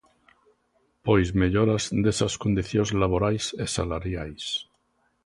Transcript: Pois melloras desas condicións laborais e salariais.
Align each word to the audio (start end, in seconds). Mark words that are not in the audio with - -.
Pois 1.05 1.27
melloras 1.41 1.83
desas 2.03 2.33
condicións 2.43 2.89
laborais 3.01 3.45
e 3.63 3.65
salariais. 3.77 4.45